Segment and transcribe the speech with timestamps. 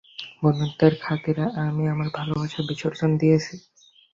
[0.43, 3.53] বন্ধুত্বের খাতিরে, আমি আমার ভালবাসা বিসর্জন দিয়েছি।